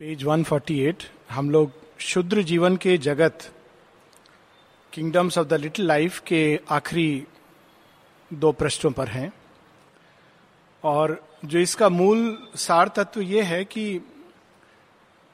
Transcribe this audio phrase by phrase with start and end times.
[0.00, 0.94] Page 148
[1.30, 3.52] हम लोग शुद्र जीवन के जगत
[4.92, 7.24] kingdoms of the little life के आखिरी
[8.32, 9.32] दो पृष्ठों पर हैं।
[10.84, 14.00] और जो इसका मूल सार तत्व यह है कि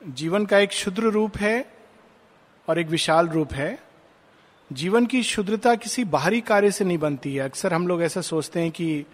[0.09, 1.73] जीवन का एक शुद्र रूप है
[2.69, 3.79] और एक विशाल रूप है।
[4.73, 8.61] जीवन की शुद्रता किसी बाहरी कार्य से नहीं बनती है। अक्सर हम लोग ऐसा सोचते
[8.61, 9.05] हैं कि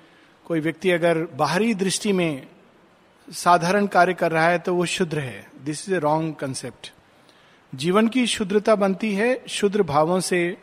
[0.45, 2.47] कोई व्यक्ति अगर बाहरी दृष्टि में
[3.29, 6.93] साधारण कार्य कर रहा है तो वो शुद्र है। This is a wrong concept
[7.73, 10.57] जीवन की शुद्रता बनती है शुद्र भावों से,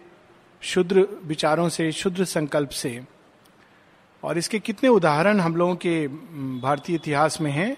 [0.61, 3.03] शुद्र विचारों से, शुद्र संकल्प से।
[4.23, 6.07] और इसके कितने उदाहरण हम लोगों के
[6.61, 7.75] भारतीय इतिहास में हैं।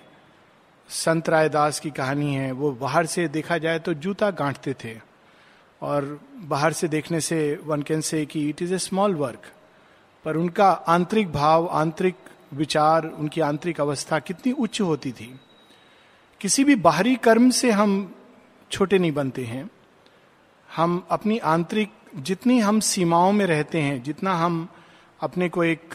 [0.90, 4.98] संत रायदास की कहानी है, वो बाहर से देखा जाए तो जूता गांठते थे।
[5.82, 9.52] और बाहर से देखने से वन कैन से कि it is a small work
[10.26, 12.16] पर उनका आंतरिक भाव, आंतरिक
[12.54, 15.40] विचार, उनकी आंतरिक अवस्था कितनी उच्च होती थी।
[16.42, 18.16] किसी भी बाहरी कर्म से हम
[18.72, 19.70] छोटे नहीं बनते हैं।
[20.76, 24.70] हम अपनी आंतरिक, जितनी हम सीमाओं में रहते हैं, जितना हम
[25.22, 25.90] अपने को एक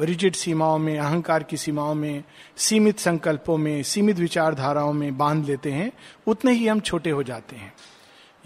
[0.00, 2.24] रिजिड सीमाओं में, अहंकार की सीमाओं में,
[2.56, 5.92] सीमित संकल्पों में, सीमित विचारधाराओं में बाँध लेते हैं,
[6.26, 7.74] उतने ही हम छोटे हो जाते हैं।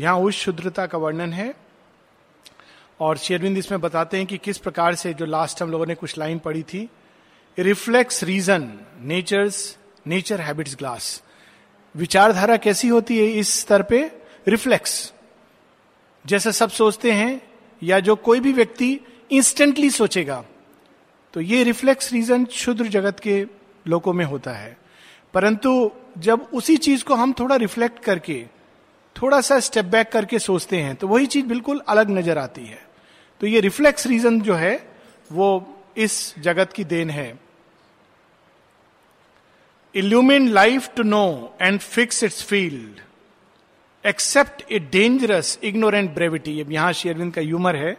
[0.00, 1.54] यहाँ उस शुद्रता का वर्णन है।
[3.00, 6.18] और शेरविंद इसमें बताते हैं कि किस प्रकार से जो लास्ट हम लोगों ने कुछ
[6.18, 6.90] लाइन पढ़ी थी
[7.58, 8.68] reflex reason
[9.00, 9.76] nature's
[10.06, 11.22] nature habits glass
[11.94, 14.00] विचारधारा कैसी होती है इस स्तर पे?
[14.48, 15.12] रिफ्लेक्स
[16.24, 17.40] जैसे सब सोचते हैं,
[17.82, 18.98] या जो कोई भी व्यक्ति
[19.30, 20.44] इंस्टेंटली सोचेगा
[21.34, 23.44] तो ये रिफ्लेक्स रीजन क्षुद्र जगत के
[23.86, 24.76] लोगों में होता है।
[25.34, 28.44] परंतु जब उसी चीज़ को हम थोड़ा रिफ्लेक्ट करके,
[29.16, 32.78] थोड़ा सा स्टेप बैक करके सोचते हैं तो वही चीज़ बिल्कुल अलग नज़र आती है।
[33.40, 34.76] तो ये रिफ्लेक्स रीजन जो है,
[35.32, 37.45] वो इस जगत की देन है।
[39.96, 43.00] Illumine life to know and fix its field
[44.06, 47.92] accept a dangerous ignorant brevity अब यहाँ शेरविंद का ह्यूमर है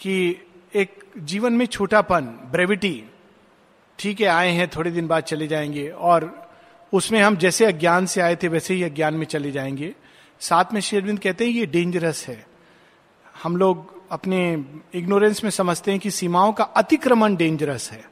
[0.00, 0.36] कि
[0.74, 3.04] एक जीवन में छोटापन ब्रेविटी
[3.98, 6.50] ठीक है, आए हैं, थोड़े दिन बाद चले जाएँगे और
[6.92, 9.94] उसमें हम जैसे अज्ञान से आए थे, वैसे ही अज्ञान में चले जाएँगे।
[10.40, 12.46] साथ में शेरविंद कहते हैं, ये डेंजरस है।
[13.42, 14.64] हम लोग अपने
[14.94, 18.04] इग्नोरेंस में समझते हैं कि सीमाओं का अतिक्रमण डेंजरस है।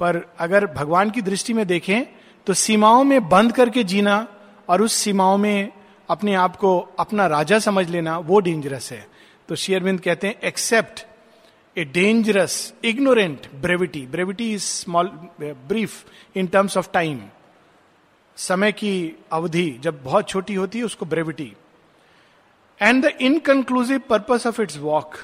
[0.00, 4.26] पर अगर भगवान की दृष्टि में देखें तो सीमाओं में बंद करके जीना
[4.68, 5.72] और उस सीमाओं में
[6.10, 9.06] अपने आप को अपना राजा समझ लेना, वो डेंजरस है।
[9.48, 11.06] तो शेयरविंद कहते हैं accept
[11.76, 15.06] a dangerous ignorant brevity brevity is small
[15.40, 16.04] brief
[16.36, 17.20] in terms of time
[18.36, 21.52] समय की अवधि जब बहुत छोटी होती है, उसको brevity
[22.82, 25.16] and the inconclusive purpose of its walk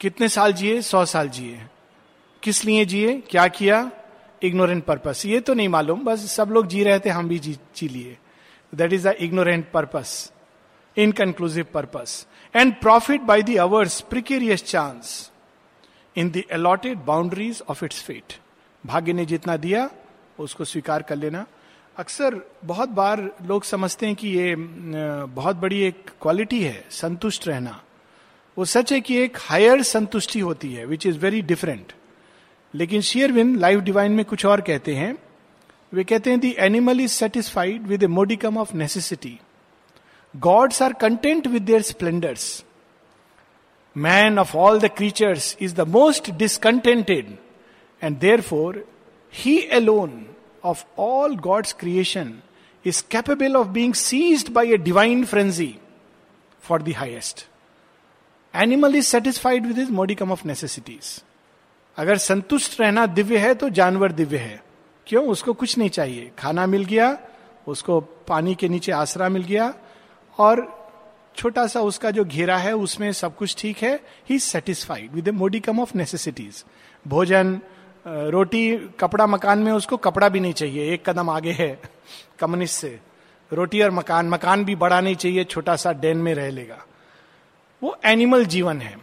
[0.00, 0.80] कितने साल जिए?
[0.82, 1.60] सौ साल जिए।
[2.42, 3.18] किस लिए जिए?
[3.20, 3.90] क्या किया?
[4.44, 7.56] इग्नोरेंट पर्पस ये तो नहीं मालूम, बस सब लोग जी रहे थे, हम भी जी
[7.76, 8.16] जी लिए।
[8.72, 10.32] That is the ignorant purpose
[10.96, 15.30] inconclusive purpose and profit by the hours precarious chance
[16.16, 18.38] in the allotted boundaries of its fate
[18.84, 19.88] भाग्य ने जितना दिया,
[20.38, 21.46] उसको स्वीकार कर लेना।
[21.96, 27.80] अक्सर बहुत बार लोग समझते हैं कि ये बहुत बड़ी एक क्वालिटी है, संतुष्ट रहना।
[28.56, 31.92] वो सच है कि एक हायर संतुष्टि होती है विच इज़ वेरी डिफरेंट
[32.74, 35.16] लेकिन शेयरविन लाइफ डिवाइन में कुछ और कहते हैं।
[35.92, 39.38] वे कहते हैं the animal is satisfied with a modicum of necessity
[40.34, 42.64] gods are content with their splendours
[43.96, 47.36] man of all the creatures is the most discontented
[48.02, 48.84] and therefore
[49.32, 50.24] he alone
[50.64, 52.34] of all God's creation
[52.84, 55.74] is capable of being seized by a divine frenzy
[56.64, 57.46] for the highest
[58.54, 61.20] animal is satisfied with is modicum of necessities
[61.96, 64.62] अगर संतुष्ट रहना दिव्य है तो जानवर दिव्य है।
[65.06, 65.26] क्यों?
[65.26, 67.18] उसको कुछ नहीं चाहिए। खाना मिल गया,
[67.66, 69.74] उसको पानी के नीचे आसरा मिल गया,
[70.38, 70.84] और
[71.36, 73.94] छोटा सा उसका जो घेरा है, उसमें सब कुछ ठीक है।
[74.30, 76.64] He satisfied with modicum of necessities
[77.08, 77.60] भोजन
[78.06, 81.80] रोटी, कपड़ा, मकान में उसको कपड़ा भी नहीं चाहिए। एक कदम आगे है,
[82.38, 82.98] कम्युनिस्ट से।
[83.52, 86.84] रोटी और मकान मकान भी बड़ा नहीं चाहिए, छोटा सा डेन में रह लेगा।
[87.82, 88.96] वो एनिमल जीवन है।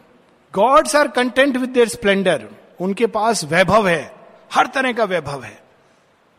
[0.53, 2.47] Gods are content with their splendour
[2.81, 4.15] उनके पास वैभव है,
[4.53, 5.59] हर तरह का वैभव है।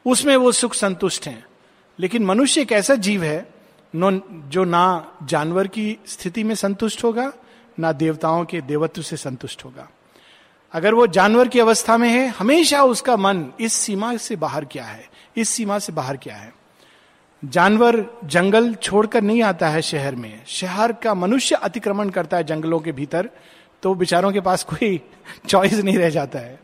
[0.07, 1.45] उसमें वो सुख संतुष्ट हैं।
[1.99, 3.55] लेकिन मनुष्य एक ऐसा जीव है
[3.97, 7.33] जो ना जानवर की स्थिति में संतुष्ट होगा,
[7.79, 9.89] ना देवताओं के देवत्व से संतुष्ट होगा।
[10.73, 14.85] अगर वो जानवर की अवस्था में है, हमेशा उसका मन इस सीमा से बाहर क्या
[14.85, 16.55] है, इस सीमा से बाहर क्या है।
[17.45, 22.81] जानवर जंगल छोड़कर नहीं आता है शहर में। शहर का मनुष्य अतिक्रमण करता है जंगलों
[22.81, 23.31] के भीतर
[23.83, 25.01] तो विचारों के पास कोई
[25.49, 26.59] चॉइस नहीं रह जाता है।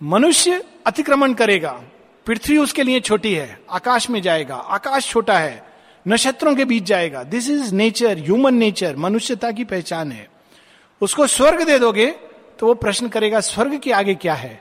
[0.00, 1.70] मनुष्य अतिक्रमण करेगा,
[2.26, 5.62] पृथ्वी उसके लिए छोटी है, आकाश में जाएगा, आकाश छोटा है,
[6.06, 10.28] नक्षत्रों के बीच जाएगा। This is nature human nature मनुष्यता की पहचान है।
[11.00, 12.10] उसको स्वर्ग दे दोगे
[12.58, 14.60] तो वो प्रश्न करेगा, स्वर्ग के आगे क्या है?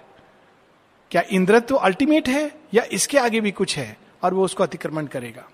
[1.12, 5.48] क्या इंद्रत्व अल्टीमेट है, या इसके आगे भी कुछ है, और वो उसको अतिक्रमण करेगा?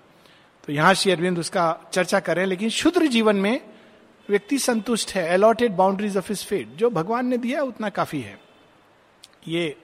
[0.68, 3.60] तो यहाँ श्री अरविंद उसका चर्चा करें लेकिन शुद्र जीवन में
[4.28, 8.38] व्यक्ति संतुष्ट है allotted boundaries of its fate जो भगवान ने दिया उतना काफ़ी है।
[9.48, 9.76] ये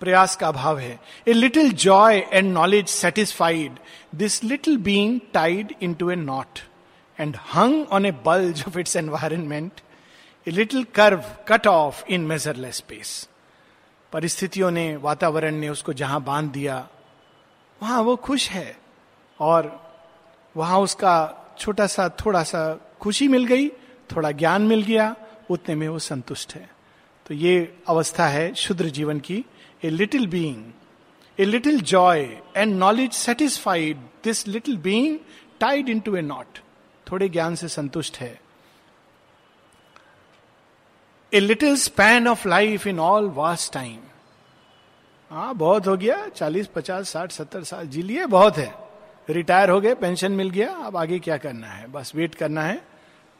[0.00, 3.76] प्रयास का अभाव है। A little joy and knowledge satisfied
[4.14, 6.58] this little being tied into a knot
[7.20, 9.72] and hung on a bulge of its environment
[10.48, 13.28] a little curve cut off in measureless space
[14.12, 16.88] परिस्थितियों ने, वातावरण ने उसको जहाँ बाँध दिया,
[17.82, 18.76] वहाँ वो खुश है
[19.40, 19.86] और
[20.56, 23.68] वहाँ उसका छोटा सा, थोड़ा सा खुशी मिल गई,
[24.10, 25.14] थोड़ा ज्ञान मिल गया,
[25.50, 26.68] उतने में वो संतुष्ट है।
[27.26, 29.44] तो ये अवस्था है शुद्र जीवन की।
[29.84, 30.72] A little being
[31.38, 32.20] a little joy
[32.56, 35.18] and knowledge satisfied this little being
[35.60, 36.58] tied into a knot
[37.06, 38.40] थोड़े ज्ञान से संतुष्ट है।
[41.32, 43.98] A little span of life in all vast time
[45.30, 48.85] हाँ बहुत हो गया, चालीस, पचास, साठ, सत्तर साल, जी लिए बहुत है।
[49.28, 51.86] रिटायर हो गए, पेंशन मिल गया, अब आगे क्या करना है?
[51.86, 52.82] बस वेट करना है।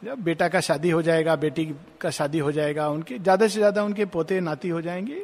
[0.02, 1.64] जब बेटा का शादी हो जाएगा, बेटी
[2.00, 5.22] का शादी हो जाएगा, उनके, ज़्यादा से ज़्यादा उनके पोते, नाती हो जाएँगे,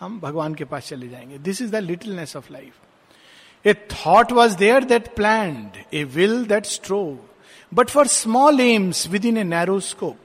[0.00, 4.56] हम भगवान के पास चले जाएँगे। This is the littleness of life a thought was
[4.56, 7.00] there that plan a will that strove
[7.72, 10.18] but for small aims within a narrow scope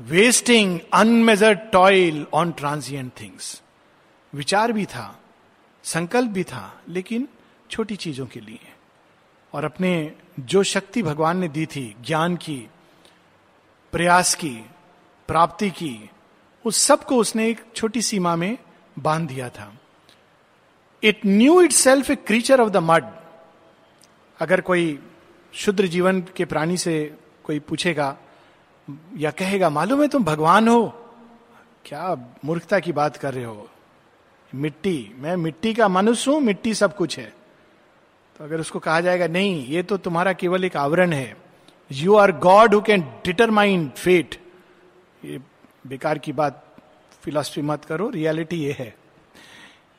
[0.00, 3.60] wasting unmeasured toil on transient things
[4.32, 5.18] विचार भी था,
[5.84, 7.28] संकल्प भी था, लेकिन
[7.70, 8.72] छोटी चीज़ों के लिए।
[9.52, 12.68] और अपने जो शक्ति भगवान ने दी थी, ज्ञान की,
[13.92, 14.64] प्रयास की,
[15.28, 16.10] प्राप्ति की,
[16.64, 18.58] उस सबको उसने एक छोटी सीमा में
[18.98, 19.72] बाँध दिया था।
[21.02, 23.04] It knew itself a creature of the mud
[24.40, 24.98] अगर कोई
[25.52, 28.16] शुद्र जीवन के प्राणी से कोई पूछेगा
[29.16, 30.88] या कहेगा, मालूम है तुम भगवान हो?
[31.84, 33.68] क्या मूर्खता की बात कर रहे हो?
[34.54, 37.39] मिट्टी, मैं मिट्टी का मनुष्य हूँ, मिट्टी सब कुछ है।
[38.40, 41.36] तो अगर उसको कहा जाएगा, नहीं, ये तो तुम्हारा केवल एक आवरण है।
[41.92, 44.34] You are God who can determine fate
[45.24, 45.40] ये
[45.86, 46.76] बेकार की बात
[47.22, 48.96] फिलॉसफी मत करो रियलिटी ये है।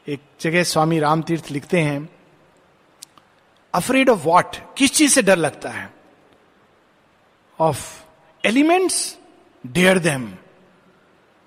[0.08, 2.10] एक जगह स्वामी राम तीर्थ लिखते हैं
[3.74, 5.94] अफ्रेड ऑफ़ वॉट किस चीज़ से डर लगता है?
[7.60, 8.04] Of
[8.46, 9.18] elements
[9.68, 10.34] dare them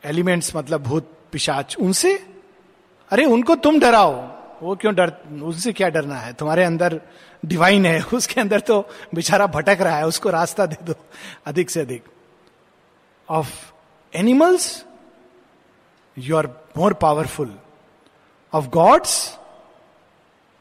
[0.05, 2.27] elements मतलब भूत, पिशाच, उनसे?
[3.11, 5.13] अरे, उनको तुम डराओ। वो क्यों डर,
[5.43, 6.33] उससे क्या डरना है?
[6.33, 7.01] तुम्हारे अंदर
[7.45, 8.81] डिवाइन है, उसके अंदर तो
[9.15, 10.95] बेचारा भटक रहा है, उसको रास्ता दे दो,
[11.47, 12.05] अधिक से अधिक।
[13.29, 13.53] Of
[14.13, 14.85] animals
[16.17, 16.47] you are
[16.77, 17.55] more powerful
[18.53, 19.39] of gods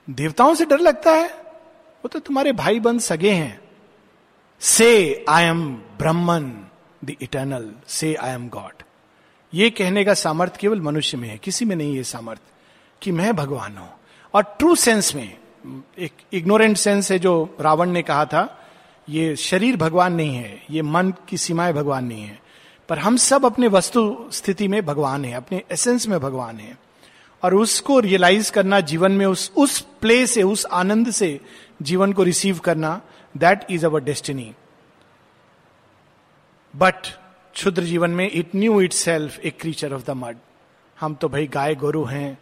[0.07, 3.59] देवताओं से डर लगता है, वो तो तुम्हारे भाई बंद सगे हैं।
[4.61, 5.65] Say I am
[5.97, 6.51] Brahman
[7.05, 8.83] the eternal say I am God
[9.53, 12.51] ये कहने का सामर्थ्य केवल मनुष्य में है, किसी में नहीं है सामर्थ्य।
[13.03, 13.89] कि मैं भगवान हूँ।
[14.33, 15.37] और ट्रू सेंस में,
[15.99, 18.67] एक इग्नोरेंट सेंस है जो रावण ने कहा था,
[19.09, 22.39] ये शरीर भगवान नहीं है, ये मन की सीमाएँ भगवान नहीं है।
[22.89, 26.77] पर हम सब अपने वस्तु स्थिति में भगवान है, अपने एसेंस में भगवान है।
[27.43, 31.39] और उसको रियलाइज़ करना, जीवन में उस उस प्ले से, उस आनंद से
[31.81, 33.01] जीवन को रिसीव करना
[33.37, 34.53] that is our destiny
[36.75, 36.95] but
[37.53, 40.37] क्षुद्र जीवन में it knew itself a creature of the mud
[40.99, 42.37] हम तो भाई गाय गोरु हैं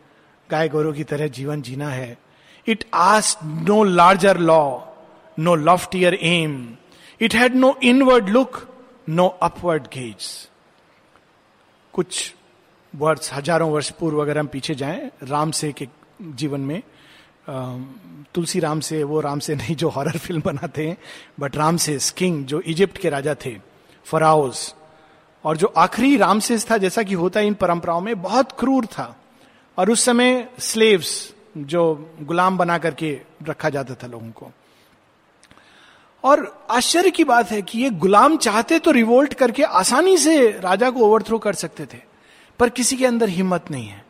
[0.51, 2.17] गाय गोरु की तरह जीवन जीना है।
[2.67, 4.63] It asked no larger law
[5.38, 6.53] no loftier aim
[7.22, 8.67] it had no inward look
[9.10, 10.27] no upward gaze
[11.93, 12.34] कुछ
[12.93, 15.88] वर्ष, हज़ारों वर्ष पूर्व अगर हम पीछे जाएँ, राम से के
[16.22, 16.81] जीवन में
[18.34, 20.98] तुलसी राम से, वो राम से नहीं जो हॉरर फ़िल्म बनाते हैं
[21.39, 23.55] बट राम से किंग जो इजिप्ट के राजा थे
[24.05, 24.74] फराउज
[25.46, 29.15] और जो आखिरी रामसेस था, जैसा कि होता है इन परंपराओं में, बहुत क्रूर था।
[29.78, 34.51] और उस समय स्लेव्स जो गुलाम बना करके रखा जाता था लोगों को।
[36.24, 40.90] और आश्चर्य की बात है कि ये गुलाम चाहते तो रिवोल्ट करके आसानी से राजा
[40.90, 41.98] को ओवरथ्रो कर सकते थे,
[42.60, 44.06] पर किसी के अंदर हिम्मत नहीं है।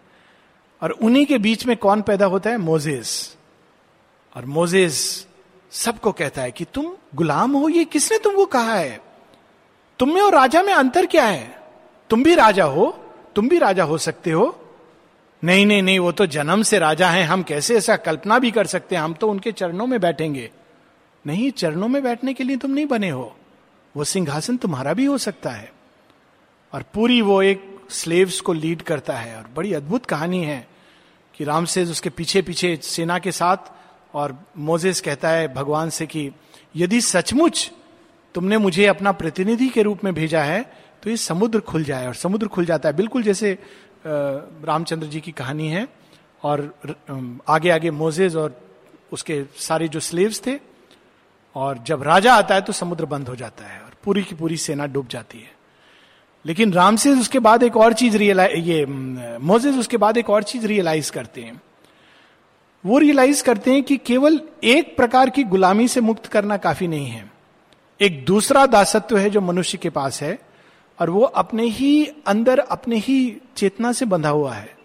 [0.82, 2.58] और उन्हीं के बीच में कौन पैदा होता है?
[2.58, 3.38] मोजेस
[4.36, 5.28] और मोजेस
[5.72, 9.00] सबको कहता है कि तुम गुलाम हो, ये किसने तुमको कहा है?
[10.00, 11.62] तुम में और राजा में अंतर क्या है?
[12.10, 12.92] तुम भी राजा हो,
[13.36, 14.58] तुम भी राजा हो सकते हो
[15.44, 18.68] नहीं नहीं नहीं, वो तो जन्म से राजा हैं, हम कैसे ऐसा कल्पना भी कर
[18.68, 19.04] सकते हैं?
[19.04, 20.52] हम तो उनके चरणों में बैठेंगे।
[21.28, 23.38] नहीं, चरणों में बैठने के लिए तुम नहीं बने हो।
[23.98, 25.74] वो सिंहासन तुम्हारा भी हो सकता है।
[26.74, 30.68] और पूरी वो एक स्लेव्स को लीड करता है। और बड़ी अद्भुत कहानी है
[31.36, 33.58] कि राम से उसके पीछे पीछे सेना के साथ
[34.14, 36.32] और मोजेस कहता है भगवान से कि,
[36.76, 37.72] यदि सचमुच
[38.36, 42.16] तुमने मुझे अपना प्रतिनिधि के रूप में भेजा है तो ये समुद्र खुल जाए। और
[42.16, 43.58] समुद्र खुल जाता है। बिल्कुल जैसे
[44.06, 45.88] रामचंद्र जी की कहानी है
[46.44, 46.74] और
[47.48, 48.60] आगे आगे मोजेज और
[49.12, 50.60] उसके सारे जो स्लेव्स थे
[51.56, 54.58] और जब राजा आता है तो समुद्र बंद हो जाता है और पूरी की पूरी
[54.58, 55.52] सेना डूब जाती है।
[56.46, 60.44] लेकिन राम से उसके बाद एक और चीज़ रियलाइज़ ये मोजेज उसके बाद एक और
[60.44, 61.62] चीज़ रियलाइज़ करते हैं।
[62.84, 67.08] वो रियलाइज़ करते हैं कि केवल एक प्रकार की गुलामी से मुक्त करना काफ़ी नहीं
[67.08, 67.32] है।
[68.02, 70.40] एक दूसरा दासत्व है जो मनुष्य के पास है
[71.02, 74.78] और वो अपने ही अंदर, अपने ही चेतना से बंधा हुआ है।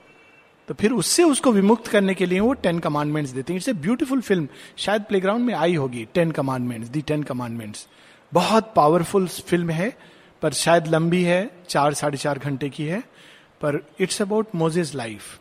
[0.68, 3.72] तो फिर उससे उसको विमुक्त करने के लिए वो टेन कमांडमेंट्स देते हैं। It's a
[3.72, 4.48] beautiful film.
[4.76, 7.88] शायद प्लेग्राउंड में आई होगी। Ten commandments, the ten commandments.
[8.32, 9.98] बहुत पावरफुल फ़िल्म है,
[10.42, 13.00] पर शायद लंबी है, चार, साढ़े चार घंटे की है।
[13.60, 15.40] पर इट्स अबाउट मोजेज लाइफ।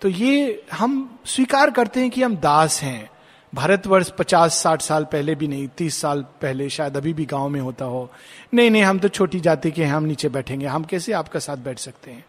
[0.00, 3.10] तो ये हम स्वीकार करते हैं कि हम दास हैं।
[3.54, 7.60] भारतवर्ष पचास, साठ साल पहले भी नहीं, तीस साल पहले शायद अभी भी गाँव में
[7.60, 8.10] होता हो।
[8.54, 11.56] नहीं नहीं, हम तो छोटी जाति के हैं, हम नीचे बैठेंगे। हम कैसे आपका साथ
[11.56, 12.24] बैठ सकते हैं?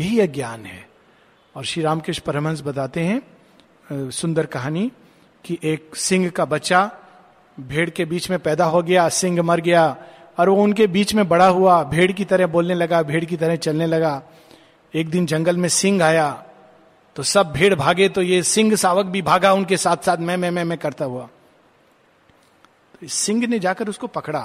[0.00, 0.88] यही अज्ञान है।
[1.56, 3.22] और श्री रामकृष्ण परमहंस बताते हैं
[4.10, 4.92] सुंदर कहानी,
[5.44, 6.90] कि एक सिंह का बच्चा
[7.60, 9.96] भेड़ के बीच में पैदा हो गया, सिंह मर गया,
[10.38, 13.56] और वो उनके बीच में बड़ा हुआ, भेड़ की तरह बोलने लगा, भेड़ की तरह
[13.56, 14.22] चलने लगा।
[14.94, 16.44] एक दिन जंगल में सिंह आया
[17.16, 20.50] तो सब भेड़ भागे तो ये सिंह सावक भी भागा उनके साथ साथ, मैं मैं
[20.50, 21.28] मैं मैं करता हुआ।
[22.94, 24.40] तो सिंह ने जाकर उसको पकड़ा।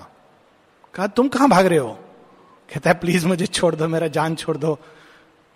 [0.93, 1.91] कहा, तुम कहाँ भाग रहे हो?
[2.69, 4.77] कहता है, प्लीज़ मुझे छोड़ दो, मेरा जान छोड़ दो।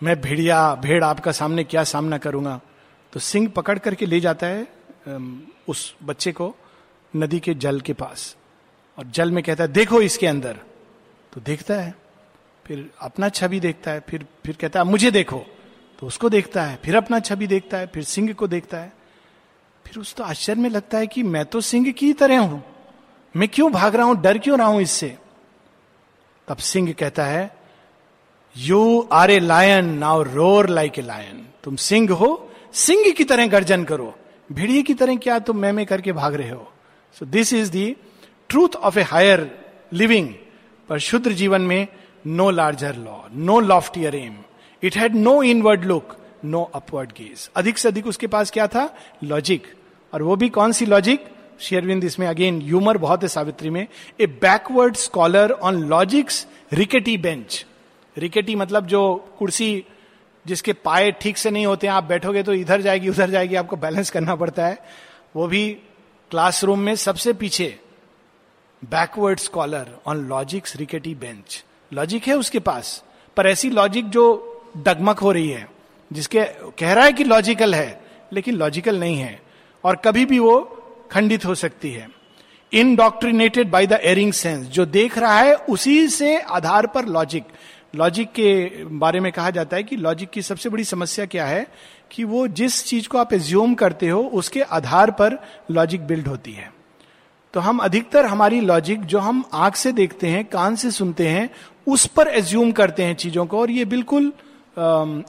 [0.01, 2.59] मैं भेड़िया, भेड़ आपका सामने क्या सामना करूँगा?
[3.13, 4.67] तो सिंह पकड़ करके ले जाता है
[5.67, 6.53] उस बच्चे को
[7.13, 8.35] नदी के जल के पास।
[8.97, 10.59] और जल में कहता है, देखो इसके अंदर।
[11.33, 11.93] तो देखता है,
[12.65, 15.45] फिर अपना छवि देखता है, फिर फिर कहता है, मुझे देखो।
[15.99, 18.91] तो उसको देखता है, फिर अपना छवि देखता है, फिर सिंह को देखता है।
[19.85, 22.63] फिर उस तो आश्चर्य में लगता है कि मैं तो सिंह की तरह हूँ।
[23.35, 24.15] मैं क्यों भाग रहा हूँ?
[24.21, 25.17] डर क्यों रहा हूँ इससे?
[26.47, 27.55] तब सिंह कहता है
[28.55, 33.47] you are a lion now roar like a lion तुम सिंह हो, सिंह की तरह
[33.47, 34.13] गर्जन करो।
[34.51, 36.71] भिड़िए की तरह क्या तुम मैं मैं करके भाग रहे हो?
[37.17, 37.95] So this is the
[38.49, 39.49] truth of a higher
[39.93, 40.33] living
[40.89, 41.87] पर शुद्ध जीवन में
[42.27, 44.35] no larger law no loftier aim
[44.83, 48.89] it had no inward look no upward gaze अधिक से अधिक उसके पास क्या था
[49.23, 49.67] लॉजिक
[50.13, 51.25] और वो भी कौन सी लॉजिक
[51.59, 53.85] शेयरविंद इसमें अगेन ह्यूमर बहुत है सावित्री में
[54.19, 57.65] a backward scholar on logic's rickety bench
[58.17, 59.03] rickety मतलब जो
[59.39, 59.85] कुर्सी
[60.45, 63.75] जिसके पाए ठीक से नहीं होते हैं आप बैठोगे तो इधर जाएगी उधर जाएगी आपको
[63.75, 64.77] बैलेंस करना पड़ता है
[65.35, 65.69] वो भी
[66.31, 67.75] क्लासरूम में सबसे पीछे
[68.81, 73.03] backward scholar on logic's rickety bench logic है उसके पास
[73.37, 74.25] पर ऐसी लॉजिक जो
[74.77, 75.67] डगमग हो रही है,
[76.11, 76.43] जिसके
[76.79, 78.01] कह रहा है कि लॉजिकल है,
[78.33, 79.39] लेकिन लॉजिकल नहीं है,
[79.83, 80.59] और कभी भी वो
[81.11, 82.07] खंडित हो सकती है।
[82.71, 87.43] Indoctrinated by the erring sense जो देख रहा है, उसी से आधार पर लॉजिक
[87.95, 91.67] लॉजिक के बारे में कहा जाता है कि लॉजिक की सबसे बड़ी समस्या क्या है,
[92.11, 95.37] कि वो जिस चीज़ को आप एज्यूम करते हो, उसके आधार पर
[95.71, 96.73] लॉजिक बिल्ड होती है।
[97.53, 101.49] तो हम अधिकतर हमारी लॉजिक जो हम आँख से देखते हैं, कान से सुनते हैं,
[101.87, 104.33] उस पर एज्यूम करते हैं चीज़ों को, और ये बिल्कुल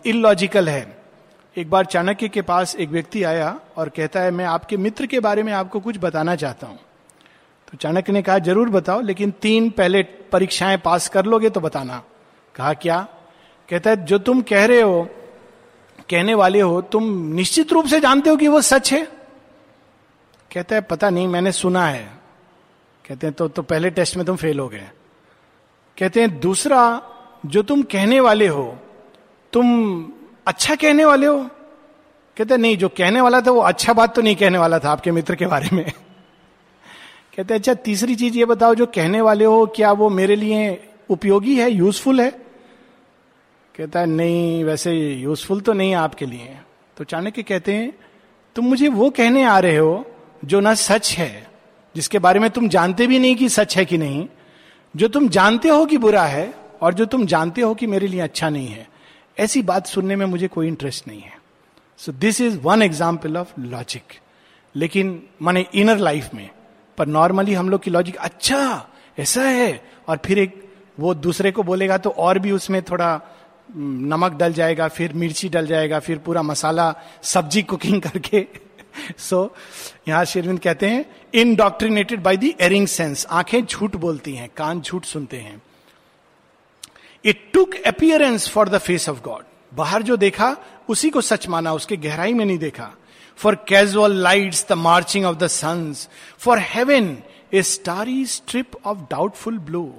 [0.07, 1.05] इलॉजिकल है.
[1.57, 5.21] एक बार चाणक्य के पास एक व्यक्ति आया और कहता है, मैं आपके मित्र के
[5.21, 6.79] बारे में आपको कुछ बताना चाहता हूँ.
[7.73, 12.03] तो चाणक्य ने कहा, ज़रूर बताओ, लेकिन तीन पहले परीक्षाएँ पास कर लोगे तो बताना.
[12.55, 13.09] कहा, क्या?
[13.71, 15.09] कहता है, जो तुम कह रहे हो,
[16.11, 19.05] कहने वाले हो, तुम निश्चित रूप से जानते हो कि वो सच है?
[20.55, 22.11] कहता है, पता नहीं, मैंने सुना है.
[23.09, 24.91] कहते हैं तो तो पहले टेस्ट में तुम फेल हो गए.
[25.99, 27.03] कहते हैं, दूसरा,
[27.47, 28.79] जो तुम कहने वाले हो
[29.55, 29.67] तुम
[30.47, 31.51] अच्छा कहने वाले हो?
[32.37, 35.11] कहते, नहीं, जो कहने वाला था वो अच्छा बात तो नहीं कहने वाला था आपके
[35.11, 35.93] मित्र के बारे में।
[37.37, 41.57] कहते अच्छा तीसरी चीज़ ये बताओ, जो कहने वाले हो, क्या वो मेरे लिए उपयोगी
[41.57, 42.31] है यूजफुल है?
[43.77, 46.57] कहता है नहीं, वैसे यूजफुल तो नहीं आपके लिए।
[46.97, 47.99] तो चाणक्य कहते हैं,
[48.55, 50.07] तुम मुझे वो कहने आ रहे हो,
[50.45, 51.47] जो ना सच है,
[51.97, 54.27] जिसके बारे में तुम जानते भी नहीं कि सच है कि नहीं,
[54.97, 58.21] जो तुम जानते हो कि बुरा है, और जो तुम जानते हो कि मेरे लिए
[58.21, 58.94] अच्छा नहीं है।
[59.37, 61.33] ऐसी बात सुनने में मुझे कोई इंटरेस्ट नहीं है।
[62.01, 64.13] So this is one example of logic
[64.75, 66.49] लेकिन माने इनर लाइफ में
[66.99, 68.89] पर नॉर्मली हम लोग की लॉजिक अच्छा
[69.19, 70.63] ऐसा है। और फिर एक
[70.99, 73.21] वो दूसरे को बोलेगा तो और भी उसमें थोड़ा
[73.77, 78.47] नमक डल जाएगा फिर मिर्ची डल जाएगा फिर पूरा मसाला सब्ज़ी कुकिंग करके।
[79.19, 81.05] सो so, यहाँ शेरविंद कहते हैं
[81.57, 85.61] indoctrinated by the erring sense आँखें झूठ बोलती हैं कान झूठ सुनते हैं।
[87.25, 90.57] It took appearance for the face of God बाहर जो देखा,
[90.89, 92.91] उसी को सच माना, उसके गहराई में नहीं देखा।
[93.37, 97.19] For casual lights the marching of the suns for heaven
[97.55, 99.95] a starry strip of doubtful blue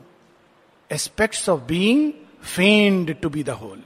[0.91, 2.11] aspects of being
[2.55, 3.81] feigned to be the whole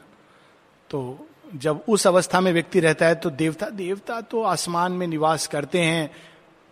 [0.89, 5.47] तो जब उस अवस्था में व्यक्ति रहता है तो देवता देवता तो आसमान में निवास
[5.47, 6.11] करते हैं।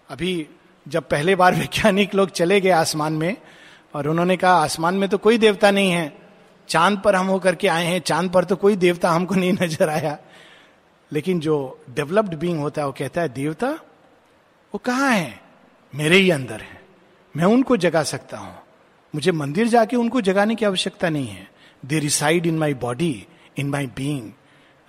[0.09, 0.47] अभी
[0.87, 3.37] जब पहले बार वैज्ञानिक लोग चले गए आसमान में,
[3.95, 6.26] और उन्होंने कहा, आसमान में तो कोई देवता नहीं है।
[6.69, 9.89] चाँद पर हम होकर के आए हैं, चाँद पर तो कोई देवता हमको नहीं नज़र
[9.89, 10.17] आया।
[11.11, 13.67] लेकिन जो डेवलप्ड बींग होता है, वो कहता है, देवता,
[14.73, 15.39] वो कहाँ है?
[15.95, 16.81] मेरे ही अंदर है।
[17.35, 18.55] मैं उनको जगा सकता हूँ।
[19.15, 21.47] मुझे मंदिर जाके उनको जगाने की आवश्यकता नहीं है।
[21.85, 24.31] They reside in my body in my being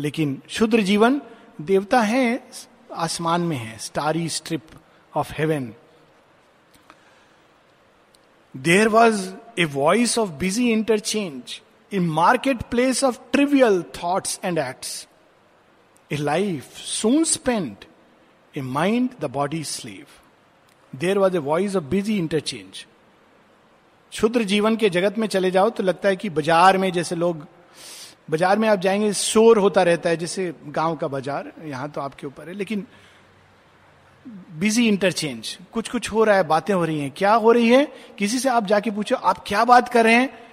[0.00, 1.20] लेकिन शुद्र जीवन,
[1.60, 2.48] देवता है,
[2.94, 4.66] आसमान में है starry strip
[5.16, 5.74] of heaven
[8.56, 15.06] there was a voice of busy interchange in market place of trivial thoughts and acts
[16.10, 17.84] a life soon spend
[18.54, 20.06] a mind the body slave
[20.92, 22.86] there was a voice of busy interchange
[24.12, 27.46] क्षुद्र जीवन के जगत में चले जाओ तो लगता है कि बाज़ार में जैसे लोग,
[28.30, 32.26] बाज़ार में आप जाएँगे, शोर होता रहता है, जैसे गाँव का बाज़ार, यहाँ तो आपके
[32.26, 32.86] ऊपर है। लेकिन
[34.58, 37.84] बिज़ी इंटरचेंज कुछ कुछ हो रहा है, बातें हो रही हैं। क्या हो रही है?
[38.18, 40.47] किसी से आप जाके पूछो, आप क्या बात कर रहे हैं?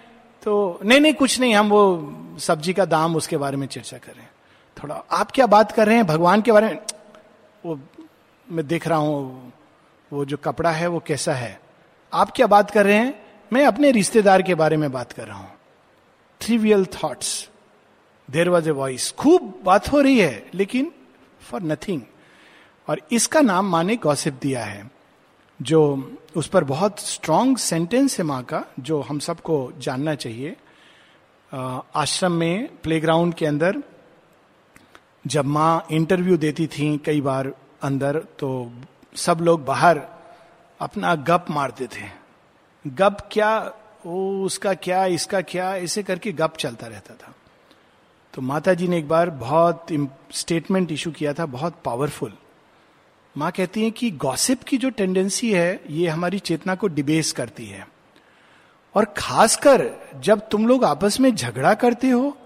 [0.45, 4.11] तो नहीं नहीं, कुछ नहीं, हम वो सब्ज़ी का दाम उसके बारे में चर्चा कर
[4.11, 4.31] रहे हैं।
[4.83, 6.07] थोड़ा, आप क्या बात कर रहे हैं?
[6.07, 6.79] भगवान के बारे में?
[7.65, 7.79] वो,
[8.51, 9.53] मैं देख रहा हूँ,
[10.13, 11.61] वो जो कपड़ा है, वो कैसा है?
[12.13, 13.25] आप क्या बात कर रहे हैं?
[13.53, 15.51] मैं अपने रिश्तेदार के बारे में बात कर रहा हूँ।
[16.39, 17.49] Trivial thoughts
[18.31, 20.91] there was a voice खूब बात हो रही है, लेकिन
[21.41, 22.01] फॉर नथिंग
[22.89, 24.94] और इसका नाम माने गॉसिप दिया है।
[25.59, 25.81] जो
[26.35, 30.55] उस पर बहुत स्ट्रांग सेंटेंस है माँ का, जो हम सबको जानना चाहिए।
[31.95, 33.81] आश्रम में प्लेग्राउंड के अंदर
[35.27, 38.71] जब माँ इंटरव्यू देती थी कई बार अंदर तो
[39.15, 40.01] सब लोग बाहर
[40.79, 42.07] अपना गप मारते थे।
[42.85, 43.71] गप क्या,
[44.05, 47.33] ओ, उसका क्या, इसका क्या, ऐसे करके गप चलता रहता था।
[48.33, 49.87] तो माता जी ने एक बार बहुत
[50.31, 52.33] स्टेटमेंट इशू किया था, बहुत पावरफुल
[53.37, 57.65] माँ कहती है कि गॉसिप की जो टेंडेंसी है, ये हमारी चेतना को डिबेस करती
[57.65, 57.87] है।
[58.95, 62.37] और खासकर जब तुम लोग आपस में झगड़ा करते हो,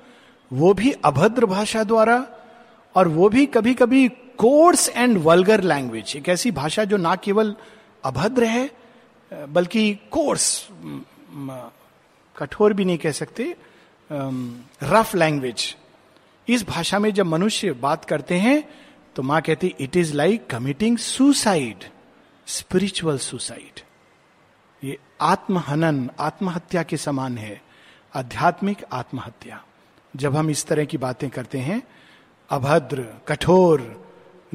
[0.51, 2.25] वो भी अभद्र भाषा द्वारा,
[2.95, 7.55] और वो भी कभी कभी कोर्स एंड वल्गर लैंग्वेज एक ऐसी भाषा जो ना केवल
[8.03, 8.69] अभद्र है,
[9.31, 10.67] बल्कि कोर्स
[12.35, 13.55] कठोर भी नहीं कह सकते
[14.09, 15.75] रफ लैंग्वेज
[16.47, 18.63] इस भाषा में जब मनुष्य बात करते हैं
[19.19, 21.83] तो माँ कहती it is like committing suicide
[22.47, 23.79] spiritual suicide
[24.83, 27.61] ये आत्महनन, आत्महत्या के समान है,
[28.15, 29.61] आध्यात्मिक आत्महत्या।
[30.15, 31.81] जब हम इस तरह की बातें करते हैं,
[32.49, 33.81] अभद्र, कठोर,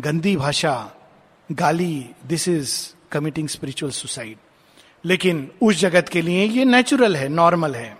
[0.00, 0.74] गंदी भाषा,
[1.52, 2.76] गाली this is
[3.12, 4.38] committing spiritual suicide
[5.04, 7.96] लेकिन उस जगत के लिए ये नेचुरल है नॉर्मल है।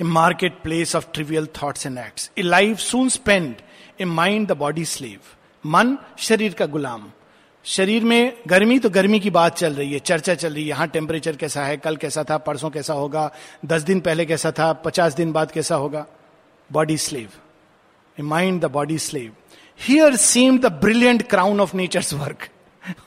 [0.00, 3.54] Market place of trivial thoughts and acts a life soon spend
[4.00, 5.18] a mind the body slave.
[5.66, 7.10] मन शरीर का गुलाम।
[7.64, 10.88] शरीर में गर्मी तो गर्मी की बात चल रही है। चर्चा चल रही है। यहाँ
[10.88, 11.76] टेम्परेचर कैसा है?
[11.76, 12.38] कल कैसा था?
[12.38, 13.30] परसों कैसा होगा?
[13.64, 14.72] दस दिन पहले कैसा था?
[14.72, 16.06] पचास दिन बाद कैसा होगा?
[16.72, 17.28] Body slave.
[18.18, 19.32] A mind the body slave.
[19.80, 22.48] Here seem the brilliant crown of nature's work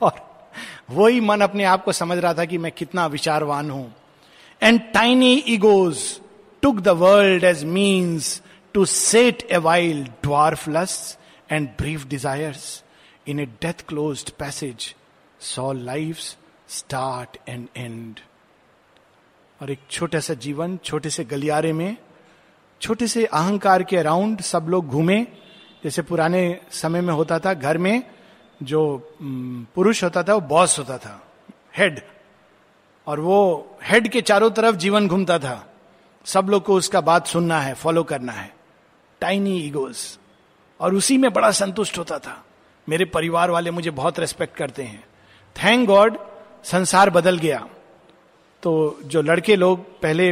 [0.02, 0.44] और
[0.90, 3.96] वही मन अपने आप को समझ रहा था कि मैं कितना विचारवान हूँ।
[4.64, 6.20] And tiny egos
[6.62, 8.42] took the world as means
[8.78, 11.18] to sate a while dwarf lusts
[11.52, 12.84] and brief desires.
[13.30, 14.94] In a death closed passage
[15.42, 16.38] saw lives
[16.70, 18.20] start and end.
[19.62, 21.98] और एक छोटा सा जीवन, छोटे से गलियारे में,
[22.82, 25.24] छोटे से अहंकार के अराउंड सब लोग घूमे।
[25.84, 28.04] जैसे पुराने समय में होता था, घर में
[28.64, 29.12] जो
[29.76, 31.32] पुरुष होता था, वो बॉस होता था।
[31.78, 32.02] हेड
[33.08, 35.74] और वो हेड के चारों तरफ़ जीवन घूमता था।
[36.26, 38.63] सब लोग को उसका बात सुनना है फॉलो करना है।
[39.24, 39.98] टाइनी ईगोज
[40.80, 42.44] और उसी में बड़ा संतुष्ट होता था।
[42.88, 45.04] मेरे परिवार वाले मुझे बहुत रेस्पेक्ट करते हैं।
[45.56, 46.18] थैंक गॉड
[46.64, 47.68] संसार बदल गया।
[48.64, 50.32] तो जो लड़के लोग पहले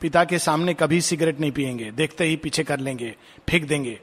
[0.00, 3.14] पिता के सामने कभी सिगरेट नहीं पिएँगे देखते ही पीछे कर लेंगे,
[3.48, 3.98] फेंक देंगे।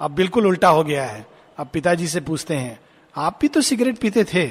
[0.00, 1.26] अब बिल्कुल उल्टा हो गया है।
[1.58, 2.78] अब पिताजी से पूछते हैं,
[3.14, 4.46] आप भी तो सिगरेट पीते थे?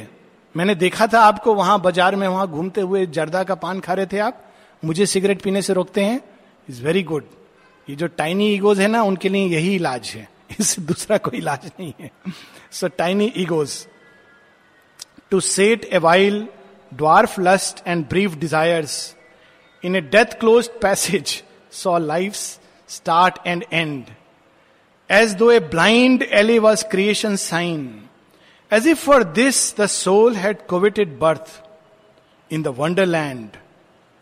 [0.56, 4.06] मैंने देखा था आपको वहाँ बाज़ार में वहाँ घूमते हुए जर्दा का पान खा रहे
[4.06, 4.44] थे आप।
[4.84, 6.22] मुझे सिगरेट पीने से रोकते हैं?
[6.70, 7.24] इज़ वेरी गुड
[7.92, 10.28] ये जो टाइनी ईगोज है ना, उनके लिए यही इलाज है।
[10.60, 12.10] इससे दूसरा कोई इलाज नहीं है।
[12.72, 13.74] So tiny egos
[15.32, 16.48] to sate a vile
[16.92, 18.94] dwarf lust and brief desires
[19.84, 21.42] in a death close passage
[21.74, 22.36] so life
[22.90, 24.06] start and end
[25.10, 27.84] as though a blind alley was creation sign
[28.72, 31.62] as if for this the soul had coveted birth
[32.52, 33.58] in the wonderland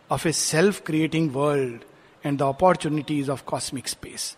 [0.10, 1.84] of a self creating world
[2.26, 4.38] and the opportunities of cosmic space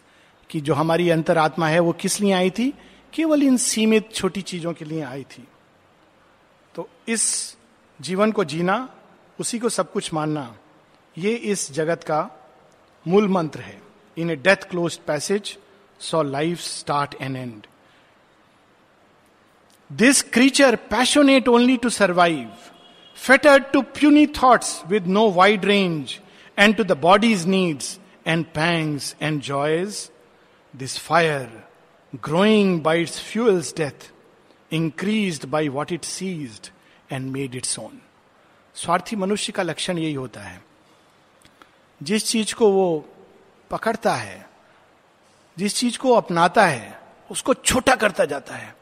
[0.49, 2.73] कि जो हमारी अंतरात्मा है, वो किस लिए आई थी?
[3.13, 5.47] केवल इन सीमित छोटी चीज़ों के लिए आई थी।
[6.75, 7.57] तो इस
[8.01, 8.89] जीवन को जीना,
[9.39, 10.55] उसी को सब कुछ मानना,
[11.17, 12.29] ये इस जगत का
[13.07, 13.81] मूल मंत्र है।
[14.17, 15.57] In a death close passage
[15.99, 17.67] saw life start and end
[19.91, 22.51] this creature passionate only to survive
[23.15, 26.19] fettered to puny thoughts with no wide range
[26.61, 30.11] and to the body's needs and pangs and joys,
[30.73, 31.49] this fire,
[32.13, 34.11] growing by its fuel's death,
[34.71, 36.69] increased by what it seized
[37.09, 37.99] and made its own.
[38.75, 40.61] स्वार्थी मनुष्य का लक्षण यही होता है
[42.01, 42.87] जिस चीज़ को वो
[43.71, 44.45] पकड़ता है
[45.57, 46.99] जिस चीज़ को अपनाता है
[47.31, 48.73] उसको छोटा करता जाता है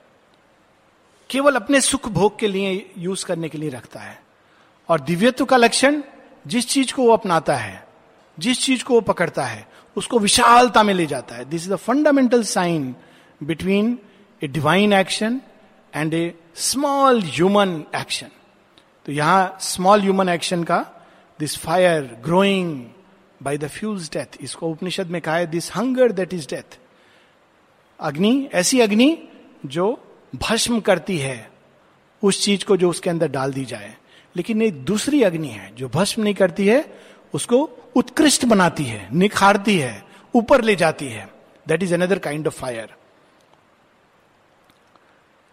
[1.30, 4.18] केवल अपने सुख भोग के लिए यूज़ करने के लिए रखता है
[4.90, 6.02] और दिव्यत्व का लक्षण
[6.46, 7.88] जिस चीज़ को वो अपनाता है,
[8.38, 11.76] जिस चीज़ को वो पकड़ता है, उसको विशालता में ले जाता है। This is the
[11.76, 12.96] fundamental sign
[13.44, 13.98] between
[14.42, 15.42] a divine action
[15.96, 18.28] and a small human action
[19.06, 20.80] तो यहाँ स्मॉल ह्यूमन एक्शन का
[21.40, 22.86] this fire growing
[23.44, 26.78] by the fuse death इसको उपनिषद में कहा है this hunger that is death
[28.00, 29.18] अग्नि, ऐसी अग्नि
[29.66, 29.86] जो
[30.36, 31.50] भस्म करती है,
[32.24, 33.96] उस चीज़ को जो उसके अंदर डाल दी जाए।
[34.36, 36.86] लेकिन एक दूसरी अग्नि है, जो भस्म नहीं करती है,
[37.34, 37.58] उसको
[37.96, 41.28] उत्कृष्ट बनाती है, निखारती है, ऊपर ले जाती है।
[41.66, 42.96] That is another kind of fire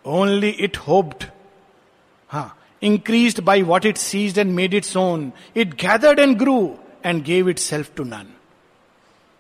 [0.05, 1.25] only it hoped
[2.31, 6.59] to increase by what it seize and made its own it gathered and grew
[7.07, 8.33] and gave itself to none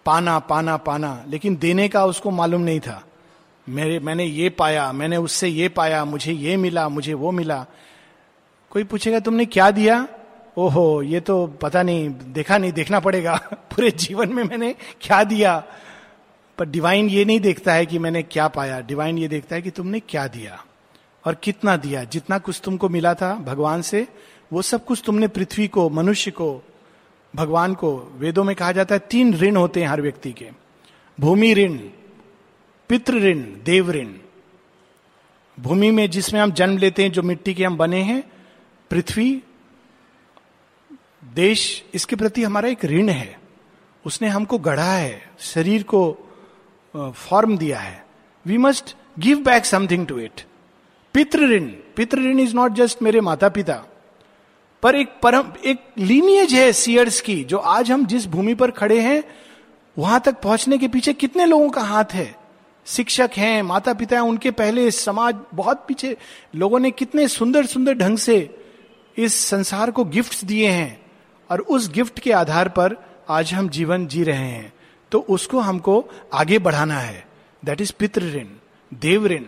[0.07, 3.03] पाना पाना पाना, लेकिन देने का उसको मालूम नहीं था।
[3.67, 7.65] मेरे, मैंने ये पाया, मैंने उससे ये पाया, मुझे ये मिला, मुझे वो मिला।
[8.71, 10.09] कोई पूछेगा, तुमने क्या दिया?
[10.57, 15.65] ओहो, ये तो पता नहीं, देखा नहीं, देखना पड़ेगा। पूरे जीवन में मैंने क्या दिया?
[16.59, 19.71] पर डिवाइन ये नहीं देखता है कि मैंने क्या पाया। डिवाइन ये देखता है कि
[19.71, 20.65] तुमने क्या दिया
[21.25, 24.09] और कितना दिया। जितना कुछ तुमको मिला था भगवान से,
[24.53, 26.63] वो सब कुछ तुमने पृथ्वी को, मनुष्य को,
[27.37, 30.51] भगवान को। वेदों में कहा जाता है, तीन ऋण होते हैं हर व्यक्ति के।
[31.21, 31.79] भूमि ऋण,
[32.89, 34.09] पितृ ऋण, देव ऋण।
[35.61, 38.36] भूमि में जिसमें हम जन्म लेते हैं, जो मिट्टी के हम बने हैं
[38.91, 39.43] पृथ्वी,
[41.35, 43.39] देश, इसके प्रति हमारा एक ऋण है।
[44.05, 46.03] उसने हमको गढ़ा है, शरीर को
[46.95, 48.05] फॉर्म दिया है।
[48.47, 50.43] We must give back something to it
[51.15, 53.83] पितृ ऋण। पितृ ऋण इज़ नॉट जस्ट मेरे माता पिता
[54.83, 59.01] पर एक परम, एक लीनियज है सीयर्स की, जो आज हम जिस भूमि पर खड़े
[59.01, 59.23] हैं,
[59.97, 62.35] वहाँ तक पहुँचने के पीछे कितने लोगों का हाथ है?
[62.87, 66.17] शिक्षक हैं माता पिता हैं, उनके पहले समाज बहुत पीछे,
[66.55, 68.39] लोगों ने कितने सुंदर सुंदर ढंग से
[69.19, 71.01] इस संसार को गिफ्ट दिए हैं
[71.51, 72.97] और उस गिफ्ट के आधार पर
[73.29, 74.73] आज हम जीवन जी रहे हैं।
[75.13, 77.27] तो उसको हमको आगे बढ़ाना है।
[77.65, 78.47] दैट इज़ पितृ ऋण
[78.95, 79.43] देव ऋण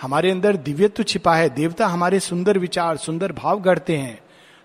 [0.00, 4.20] हमारे अंदर दिव्यत्व छिपा है। देवता हमारे सुंदर विचार, सुंदर भाव गढ़ते हैं।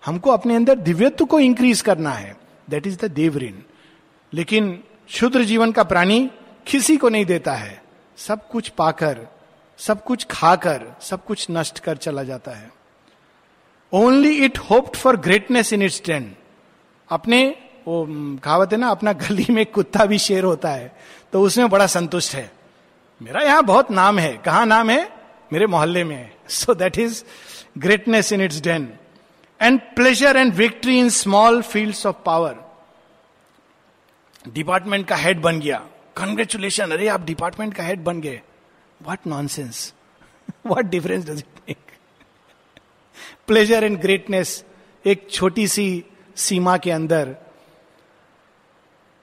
[0.06, 2.38] हमको अपने अंदर दिव्यत्व को इंक्रीज करना है।
[2.70, 3.54] दैट इज़ द देव ऋण
[4.34, 6.32] लेकिन शुद्र जीवन का प्राणी
[6.68, 7.84] किसी को नहीं देता है।
[8.18, 9.28] सब कुछ पाकर,
[9.78, 12.81] सब कुछ खाकर, सब कुछ नष्ट कर चला जाता है।
[13.94, 16.32] Only it hoped for greatness in its trend
[17.10, 17.44] अपने
[17.88, 18.06] वो
[18.44, 20.96] कहावत है ना, अपना गली में कुत्ता भी शेर होता है
[21.34, 22.52] तो उसमें बड़ा संतुष्ट है।
[23.22, 25.10] मेरा यहाँ बहुत नाम है। कहा नाम है?
[25.54, 27.24] मेरे मोहल्ले में so that is
[27.78, 28.88] greatness in its den
[29.60, 32.56] and pleasure and victory in small field of power
[34.48, 35.78] department का हेड बन गया।
[36.18, 38.42] कंग्रेचुलेशन अरे, आप डिपार्टमेंट का हेड बन गए।
[39.02, 39.94] What nonsense
[40.66, 41.44] what difference does
[43.48, 44.64] pleasure and greatness
[45.06, 46.04] एक छोटी सी
[46.38, 47.36] सीमा के अंदर।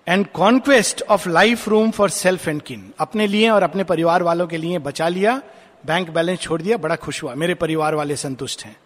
[0.06, 4.46] And conquest of life room for self and kin अपने लिए और अपने परिवार वालों
[4.46, 5.40] के लिए बचा लिया
[5.86, 8.76] बैंक बैलेंस छोड़ दिया, बड़ा खुश हुआ। मेरे परिवार वाले संतुष्ट हैं।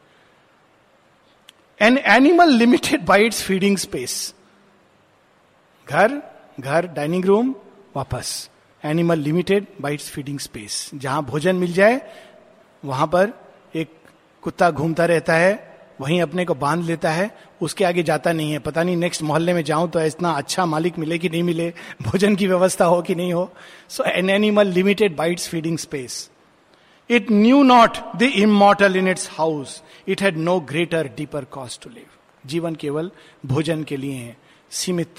[1.80, 4.34] An animal limited by its feeding space
[5.86, 6.20] घर
[6.60, 7.54] घर डाइनिंग रूम
[7.96, 8.50] वापस।
[8.82, 12.00] Animal limited by its feeding space जहाँ भोजन मिल जाए,
[12.82, 13.32] वहाँ पर
[14.42, 18.58] कुत्ता घूमता रहता है, वहीं अपने को बाँध लेता है, उसके आगे जाता नहीं है।
[18.58, 22.36] पता नहीं नेक्स्ट मोहल्ले में जाऊँ तो इतना अच्छा मालिक मिले कि नहीं मिले, भोजन
[22.36, 23.52] की व्यवस्था हो कि नहीं हो।
[23.88, 26.30] So an animal limited by its feeding space
[27.10, 31.90] it knew not the immortal in its house it had no greater deeper cost to
[31.90, 32.06] live
[32.46, 33.10] जीवन केवल
[33.46, 34.36] भोजन के लिए है,
[34.70, 35.14] सीमित।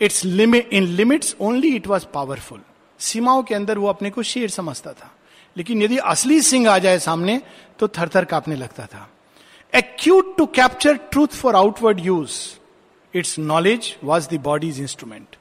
[0.00, 2.60] Its limit in limits only it was powerful
[2.98, 5.15] सीमाओं के अंदर वो अपने को शेर समझता था।
[5.56, 7.40] लेकिन यदि असली सिंह आ जाए सामने
[7.78, 9.08] तो थर थर कांपने लगता था।
[9.72, 12.38] Acute to capture truth for outward use
[13.14, 15.36] its knowledge was the body's instrument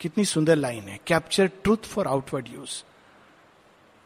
[0.00, 2.82] कितनी सुंदर लाइन है capture truth for outward use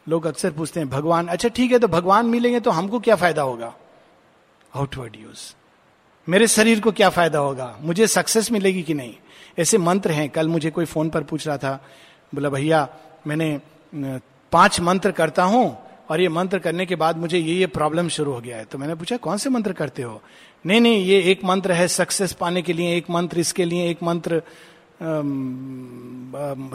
[0.07, 3.41] लोग अक्सर पूछते हैं, भगवान अच्छा ठीक है तो भगवान मिलेंगे तो हमको क्या फ़ायदा
[3.41, 3.73] होगा?
[4.75, 5.53] आउटवर्ड यूज़
[6.27, 7.77] मेरे शरीर को क्या फ़ायदा होगा?
[7.81, 9.13] मुझे सक्सेस मिलेगी कि नहीं?
[9.59, 11.85] ऐसे मंत्र हैं, कल मुझे कोई फ़ोन पर पूछ रहा था,
[12.35, 12.87] बोला, भैया,
[13.27, 13.59] मैंने
[14.51, 15.77] पाँच मंत्र करता हूँ
[16.09, 18.77] और ये मंत्र करने के बाद मुझे ये ये प्रॉब्लम शुरू हो गया है। तो
[18.77, 20.21] मैंने पूछा, कौन से मंत्र करते हो?
[20.65, 24.03] नहीं नहीं, ये एक मंत्र है सक्सेस पाने के लिए, एक मंत्र इसके लिए, एक
[24.03, 24.41] मंत्र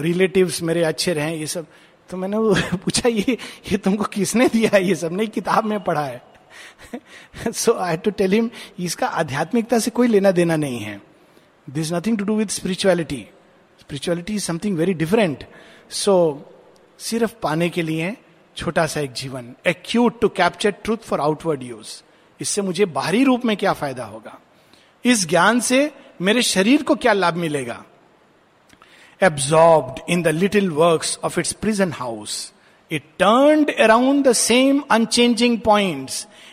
[0.02, 1.66] रिलेटिव्स मेरे अच्छे रहे, ये सब।
[2.10, 2.36] तो मैंने
[2.76, 3.38] पूछा, ये
[3.72, 4.84] ये तुमको किसने दिया है?
[4.84, 6.22] ये सब नहीं, किताब में पढ़ा है?
[7.52, 11.00] So I to tell him इसका आध्यात्मिकता से कोई लेना देना नहीं है।
[11.70, 13.26] This nothing to do with spirituality
[13.80, 15.44] spirituality is something very different
[15.90, 16.14] so
[17.02, 18.16] सिर्फ़ पाने के लिए
[18.56, 22.02] छोटा सा एक जीवन acute to capture truth for outward use
[22.40, 24.38] इससे मुझे बाहरी रूप में क्या फ़ायदा होगा?
[25.04, 27.82] इस ज्ञान से मेरे शरीर को क्या लाभ मिलेगा?
[29.20, 32.52] Absorb in the little work of its prison house
[32.90, 36.10] it turn around the same unchanging point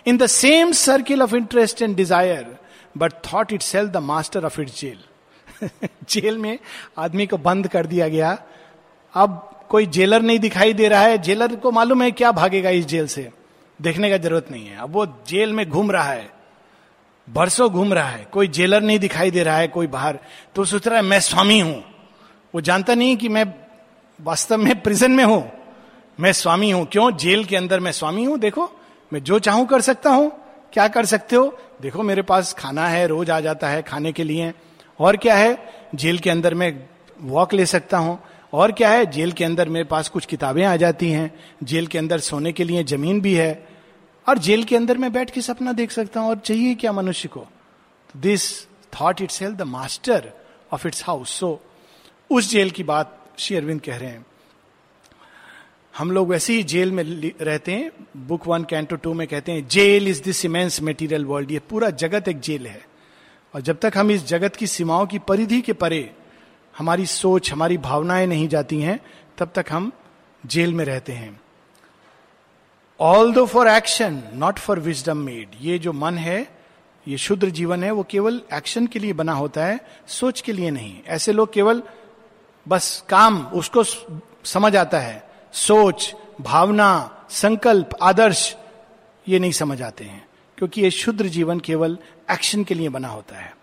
[0.08, 2.58] in the same circle of interest and desire
[2.98, 5.00] but thought itself the master of it jail
[6.10, 6.58] jail में
[6.98, 8.38] आदमी को बंद कर दिया गया।
[9.14, 12.86] अब कोई jailer नहीं दिखाई दे रहा है। जेलर को मालूम है क्या भागेगा इस
[12.86, 13.30] जेल से?
[13.82, 16.30] देखने का ज़रूरत नहीं है। अब वो जेल में घूम रहा है।
[17.30, 20.20] बरसों घूम रहा है। कोई जेलर नहीं दिखाई दे रहा है, कोई बाहर।
[20.56, 21.84] तो सोच रहा है, मैं स्वामी हूँ।
[22.56, 23.54] वो जानता नहीं कि मैं
[24.22, 25.52] वास्तव में प्रिजन में हूँ।
[26.20, 27.12] मैं स्वामी हूँ। क्यों?
[27.12, 28.72] जेल के अंदर मैं स्वामी हूँ। देखो,
[29.14, 30.32] मैं जो चाहूँ कर सकता हूँ।
[30.74, 31.58] क्या कर सकते हो?
[31.82, 34.54] देखो, मेरे पास खाना है, रोज आ जाता है खाने के लिए।
[35.00, 35.74] और क्या है?
[35.96, 36.84] जेल के अंदर मैं
[37.22, 38.20] वॉक ले सकता हूँ।
[38.54, 39.06] और क्या है?
[39.06, 42.64] जेल के अंदर मेरे पास कुछ किताबें आ जाती हैं। जेल के अंदर सोने के
[42.64, 43.68] लिए ज़मीन भी है।
[44.30, 47.28] और जेल के अंदर मैं बैठ के सपना देख सकता हूँ, और चाहिए क्या मनुष्य
[47.28, 47.46] को?
[48.18, 50.32] This thought it's the master
[50.74, 51.62] of its house so
[52.30, 54.26] उस जेल की बात श्री अरविंद कह रहे हैं।
[55.98, 59.68] हम लोग वैसे ही जेल में रहते हैं। बुक वन, कैंटो टू में कहते हैं,
[59.68, 61.52] jail is this immense material world.
[61.52, 62.86] ये पूरा जगत एक जेल है।
[63.56, 66.12] और जब तक हम इस जगत की सीमाओं की परिधि के परे
[66.80, 69.00] हमारी सोच, हमारी भावनाएँ नहीं जाती हैं,
[69.38, 69.92] तब तक हम
[70.46, 71.42] जेल में रहते हैं।
[73.00, 76.58] All though for action not for wisdom made ये जो मन है,
[77.08, 80.72] ये शुद्ध जीवन है, वो केवल एक्शन के लिए बना होता है, सोच के लिए
[80.72, 81.84] नहीं। ऐसे लोग केवल
[82.68, 83.84] बस काम, उसको
[84.44, 88.58] समझ आता है। सोच, भावना, संकल्प, आदर्श,
[89.28, 91.98] ये नहीं समझ आते हैं। क्योंकि ये शुद्ध जीवन केवल
[92.32, 93.59] एक्शन के लिए बना होता है।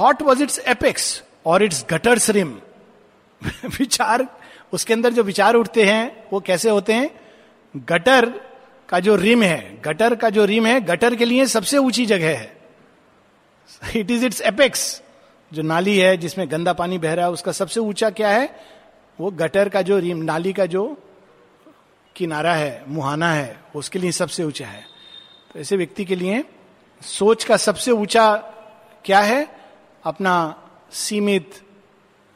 [0.00, 2.60] थॉट वॉज़ इट्स एपेक्स और इट्स गटर्स रिम
[3.80, 4.28] विचार,
[4.72, 7.10] उसके अंदर जो विचार उठते हैं, वो कैसे होते हैं?
[7.76, 8.40] गटर
[8.88, 12.38] का जो रिम है, गटर का जो रिम है, गटर के लिए सबसे ऊँची जगह
[12.38, 12.56] है।
[13.96, 15.02] इट इज़ इट्स एपेक्स
[15.52, 18.60] जो नाली है, जिसमें गंदा पानी बह रहा है, उसका सबसे ऊँचा क्या है?
[19.20, 21.02] वो गटर का जो रिम, नाली का जो
[22.16, 24.86] किनारा है, मुहाना है, उसके लिए सबसे ऊँचा है।
[25.52, 26.44] तो ऐसे व्यक्ति के लिए
[27.02, 28.36] सोच का सबसे ऊँचा
[29.04, 29.53] क्या है?
[30.04, 30.62] अपना
[30.92, 31.62] सीमित,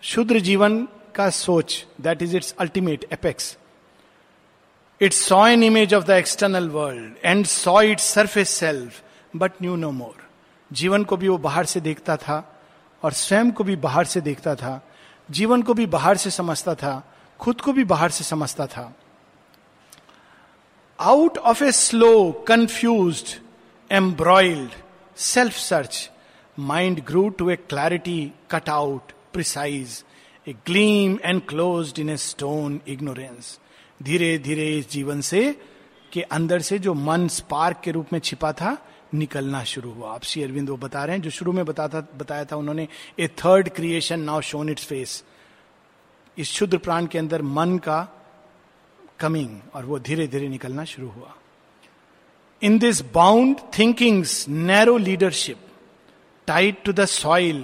[0.02, 3.57] शुद्र जीवन का सोच that is its ultimate apex
[5.00, 9.02] it saw an image of the external world and saw it surface self
[9.37, 10.26] but knew no more
[10.72, 12.57] जीवन को भी वो बाहर से देखता था
[13.02, 14.88] और स्वयं को भी बाहर से देखता था।
[15.31, 18.92] जीवन को भी बाहर से समझता था, खुद को भी बाहर से समझता था।
[21.00, 23.40] Out of a slow confuse
[23.90, 24.70] embroiled
[25.16, 26.11] self search
[26.59, 30.05] grew to a clarity cut out precise
[30.47, 33.59] a gleam and close in a stone ignorance
[34.03, 35.61] धीरे धीरे इस जीवन से
[36.12, 38.77] के अंदर से जो मन स्पार्क के रूप में छिपा था,
[39.14, 42.44] निकलना शुरू हुआ। आप श्री अरविंद वो बता रहे हैं, जो शुरू में बताता, बताया
[42.44, 42.88] था उन्होंने,
[43.21, 45.25] a third creation now shone its face
[46.38, 48.09] इस शुद्ध प्राण के अंदर मन का
[49.21, 51.35] कमिंग और वो धीरे धीरे निकलना शुरू हुआ।
[52.62, 55.67] In this bound thinking's narrow leadership
[56.48, 57.58] tied to the soil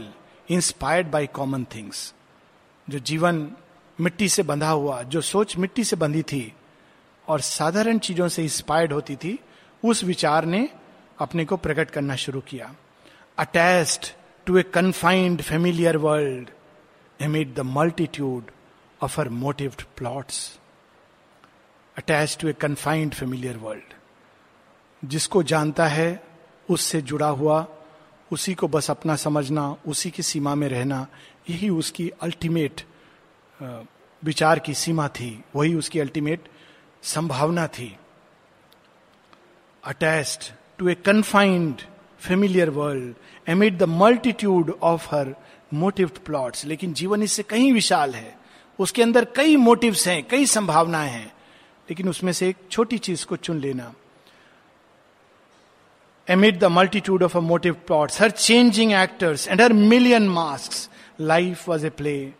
[0.48, 2.12] inspired by common things
[2.88, 3.36] जो जीवन
[3.98, 6.52] मिट्टी से बंधा हुआ, जो सोच मिट्टी से बंधी थी
[7.24, 9.38] और साधारण चीज़ों से इंस्पायर्ड होती थी,
[9.82, 10.68] उस विचार ने
[11.18, 12.74] अपने को प्रकट करना शुरू किया।
[13.38, 14.06] Attached
[14.46, 16.50] to a confined familiar world
[17.20, 18.50] amid the multitude
[19.02, 20.40] of her motive plots
[21.96, 23.94] attach to a confined familiar world
[25.02, 26.22] जिसको जानता है,
[26.68, 27.66] उससे जुड़ा हुआ
[28.34, 31.06] उसी को बस अपना समझना, उसी की सीमा में रहना,
[31.50, 32.80] यही उसकी अल्टीमेट
[34.22, 36.48] विचार की सीमा थी। वही उसकी अल्टीमेट
[37.02, 37.96] संभावना थी।
[39.84, 41.82] Attached to a confined
[42.20, 43.14] familiar world
[43.48, 45.34] amid the multitude of her
[45.74, 48.36] motive plots लेकिन जीवन इससे कहीं विशाल है।
[48.78, 51.32] उसके अंदर कई मोटिव्स हैं, कई संभावनाएँ हैं,
[51.88, 53.92] लेकिन उसमें से एक छोटी चीज़ को चुन लेना।
[56.27, 61.67] amid the multitude of her motive plots, her changing actors, and her million masks, life
[61.67, 62.33] was a play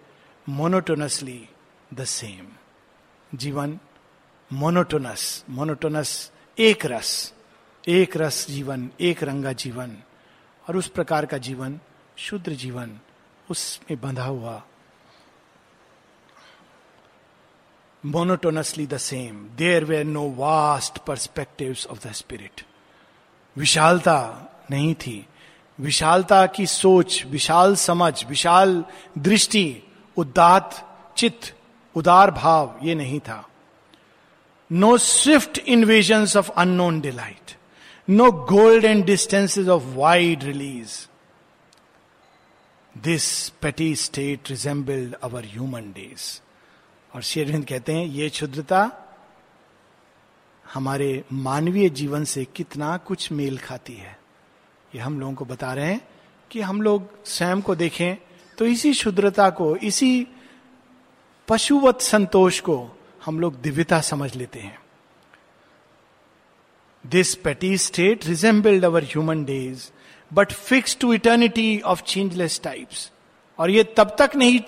[0.45, 1.49] monotonously
[1.91, 2.55] the same.
[3.35, 3.79] जीवन
[4.51, 6.11] मोनोटोनस मोनोटोनस
[6.59, 7.11] एक रस
[7.87, 9.95] एक रस जीवन एक रंगा जीवन
[10.69, 11.79] और उस प्रकार का जीवन
[12.17, 12.97] शुद्र जीवन
[13.49, 14.61] उसमें बंधा हुआ
[18.05, 19.51] monotonously the same.
[19.57, 22.63] There were no vast perspectives of the spirit.
[23.56, 24.18] विशालता
[24.70, 25.26] नहीं थी।
[25.78, 28.84] विशालता की सोच, विशाल समझ, विशाल
[29.18, 29.82] दृष्टि
[30.16, 30.70] उदात
[31.16, 31.54] चित्त,
[31.96, 33.44] उदार भाव, ये नहीं था।
[34.70, 37.56] No swift invasion of unknown delight
[38.08, 38.30] no
[38.84, 40.96] golden distances of wide release
[42.94, 46.40] this petty state resembled our human days
[47.14, 49.03] और शेरविंद कहते हैं, ये क्षुद्रता
[50.74, 54.16] हमारे मानवीय जीवन से कितना कुछ मेल खाती है।
[54.94, 56.00] ये हम लोगों को बता रहे हैं
[56.50, 58.16] कि हम लोग स्वयं को देखें
[58.58, 60.26] तो इसी शुद्रता को, इसी
[61.48, 62.76] पशुवत संतोष को
[63.24, 64.78] हम लोग दिव्यता समझ लेते हैं।
[67.04, 69.90] This petty state resembled our human days
[70.30, 73.10] but fix to eternity of changeless types
[73.58, 74.60] और ये तब तक नहीं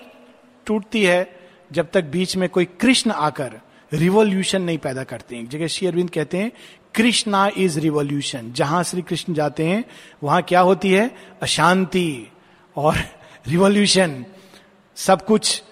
[0.65, 1.39] टूटती है
[1.71, 3.59] जब तक बीच में कोई कृष्ण आकर
[3.93, 6.51] रिवॉल्यूशन नहीं पैदा करते हैं। जगह श्री अरविंद कहते हैं,
[6.95, 9.83] कृष्णा इज़ रिवॉल्यूशन जहाँ श्री कृष्ण जाते हैं,
[10.23, 11.15] वहाँ क्या होती है?
[11.41, 12.31] अशांति
[12.75, 12.97] और
[13.47, 14.25] रिवॉल्यूशन
[14.97, 15.63] सब कुछ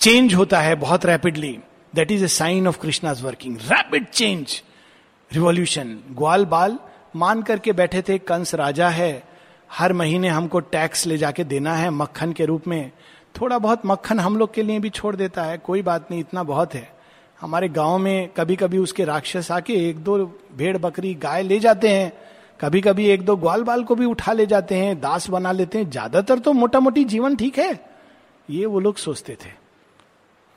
[0.00, 1.58] चेंज होता है बहुत rapidly
[1.94, 4.62] that is a sign of Krishna's working rapid change
[5.32, 6.78] revolution ग्वाल बाल
[7.16, 9.22] मान करके बैठे थे, कंस राजा है।
[9.72, 12.90] हर महीने हमको टैक्स ले जाके देना है मक्खन के रूप में।
[13.40, 16.42] थोड़ा बहुत मक्खन हम लोग के लिए भी छोड़ देता है, कोई बात नहीं, इतना
[16.42, 16.99] बहुत है।
[17.40, 20.24] हमारे गाँव में कभी कभी उसके राक्षस आके एक दो
[20.56, 22.12] भेड़ बकरी गाय ले जाते हैं
[22.60, 25.78] कभी कभी एक दो ग्वाल बाल को भी उठा ले जाते हैं, दास बना लेते
[25.78, 27.72] हैं। ज़्यादातर तो मोटा मोटी जीवन ठीक है।
[28.48, 29.52] ये वो लोग सोचते थे।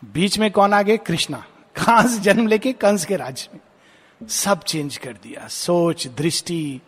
[0.03, 1.43] बीच में कौन आ गए कृष्णा।
[1.75, 6.81] कहाँ से जन्म लेके कंस के राज्य में। सब चेंज कर दिया। सोच, दृष्टि,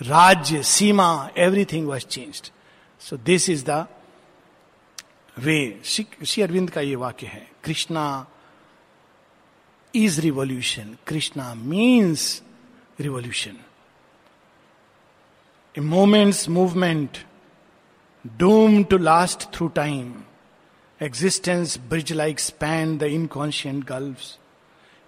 [0.00, 2.50] राज्य, सीमा everything was change
[3.02, 3.86] so this is the
[5.36, 8.26] way Shri Arvind का ये वाक्य है। Krishna
[9.95, 10.97] is revolution.
[11.05, 12.41] Krishna means
[12.97, 13.59] revolution.
[15.75, 17.23] A moment's movement
[18.37, 20.25] doomed to last through time.
[20.99, 24.37] Existence bridge like span the inconscient gulfs.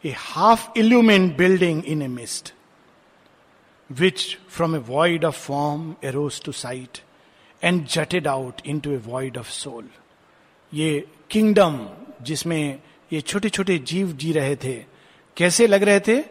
[0.04, 2.52] A half illumined building in a mist,
[3.98, 7.02] which from a void of form arose to sight
[7.62, 9.84] and jutted out into a void of soul.
[10.74, 11.89] ये kingdom
[12.22, 12.80] जिसमें
[13.12, 14.85] ये छोटे छोटे जीव जी रहे थे।
[15.37, 16.25] कैसे लग रहे थे?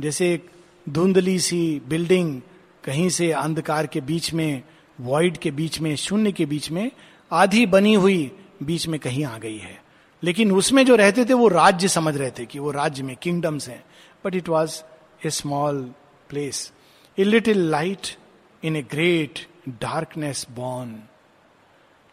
[0.00, 0.50] जैसे एक
[0.88, 2.40] धुंधली सी बिल्डिंग
[2.84, 4.62] कहीं से अंधकार के बीच में
[5.00, 6.90] वॉइड के बीच में, शून्य के बीच में,
[7.32, 9.82] आधी बनी हुई बीच में कहीं आ गई है।
[10.22, 13.68] लेकिन उसमें जो रहते थे वो राज्य समझ रहे थे कि वो राज्य में किंगडम्स
[13.68, 13.84] हैं।
[14.24, 14.82] But it was
[15.26, 15.94] a small
[16.28, 16.72] place
[17.18, 18.16] a little light
[18.64, 21.02] in a great darkness born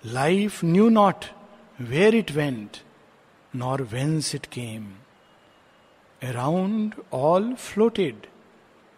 [0.05, 1.25] life new not
[1.81, 2.77] where it went
[3.55, 4.85] nor whence it came.
[6.23, 8.15] Around all floated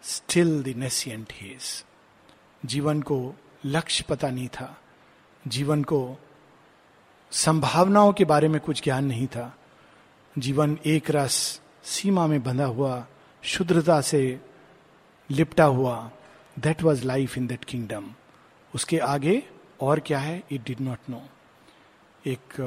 [0.03, 1.85] still the nescient haze.
[2.65, 3.35] जीवन को
[3.65, 4.81] लक्ष्य पता नहीं था।
[5.47, 6.17] जीवन को
[7.31, 9.57] संभावनाओं के बारे में कुछ ज्ञान नहीं था।
[10.37, 13.07] जीवन एक रस सीमा में बंधा हुआ
[13.43, 14.41] शुद्रता से
[15.31, 16.11] लिपटा हुआ
[16.59, 18.13] that was life in that kingdom
[18.75, 19.43] उसके आगे
[19.81, 20.43] और क्या है?
[20.51, 21.21] इट डिड नॉट नो
[22.25, 22.61] एक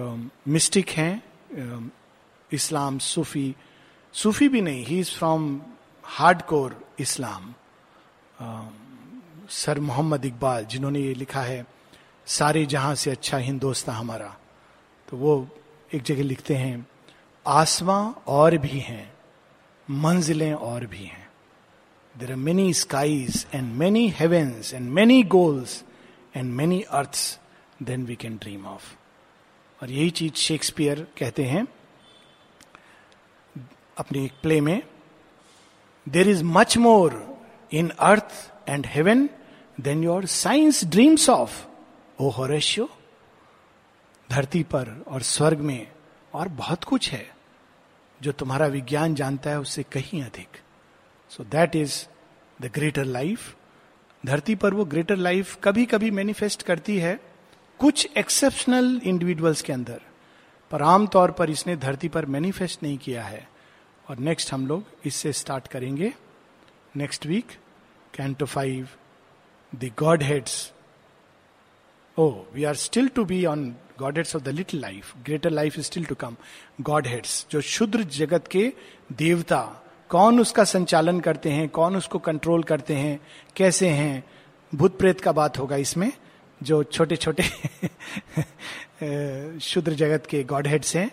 [0.48, 3.54] मिस्टिक uh, है इस्लाम सूफी
[4.14, 5.60] सूफी भी नहीं he is from
[6.42, 7.54] hardcore Islam
[9.50, 11.64] sir Mohammad Iqbal जिन्होंने ये लिखा है,
[12.26, 14.36] सारे जहाँ से अच्छा हिंदोस्तान हमारा।
[15.08, 15.48] तो वो
[15.94, 16.86] एक जगह लिखते हैं,
[17.46, 19.12] आसमां और भी हैं,
[19.88, 21.28] मंजिलें और भी हैं।
[22.14, 25.82] There are many skies and many heavens and many goals
[26.36, 27.38] and many earths
[27.82, 28.94] than we can dream of
[29.82, 31.66] और यही चीज़ शेक्सपियर कहते हैं,
[33.98, 34.82] अपने एक प्ले में
[36.06, 37.14] there is much more
[37.72, 39.28] in earth and heaven
[39.80, 41.64] than your science dreams of
[42.20, 42.88] O Horatio
[44.30, 45.86] धरती पर और स्वर्ग में
[46.34, 47.26] और बहुत कुछ है,
[48.20, 50.56] जो तुम्हारा विज्ञान जानता है उससे कहीं अधिक.
[51.30, 52.04] So that is
[52.62, 53.54] the greater life
[54.26, 57.31] धरती पर वो ग्रेटर लाइफ कभी कभी मैनिफेस्ट करती है
[57.82, 60.00] कुछ एक्सेप्शनल इंडिविजुअल्स के अंदर।
[60.70, 63.48] पर आमतौर पर इसने धरती पर मैनिफेस्ट नहीं किया है।
[64.10, 66.12] और नेक्स्ट हम लोग इससे स्टार्ट करेंगे।
[66.96, 67.46] Next week
[68.14, 68.88] canto five
[69.74, 69.90] the
[70.22, 70.72] godheads
[72.18, 73.76] oh we are still to be on
[74.16, 76.36] godheads of the little life greater life still to come
[77.06, 78.72] godheads जो शुद्र जगत के
[79.12, 83.20] देवता, कौन उसका संचालन करते हैं, कौन उसको कंट्रोल करते हैं,
[83.56, 84.24] कैसे हैं?
[84.74, 86.12] भूत प्रेत का बात होगा इसमें।
[86.62, 87.42] जो छोटे छोटे
[89.60, 91.10] शुद्र जगत के गॉड हेड्स हैं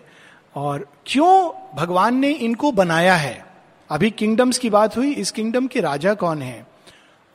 [0.56, 3.46] और क्यों भगवान ने इनको बनाया है?
[3.90, 6.68] अभी किंगडम्स की बात हुई, इस किंगडम के राजा कौन है?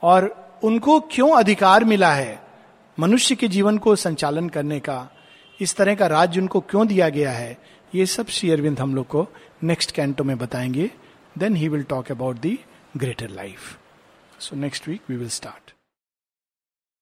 [0.01, 2.43] और उनको क्यों अधिकार मिला है
[2.99, 5.09] मनुष्य के जीवन को संचालन करने का?
[5.61, 7.57] इस तरह का राज्य उनको क्यों दिया गया है?
[7.95, 9.27] ये सब श्री अरविंद हम लोग को
[9.63, 10.91] नेक्स्ट कैंटो में बताएँगे।
[11.37, 12.59] Then he will talk about the
[12.97, 13.77] greater life
[14.39, 15.74] so next week we will start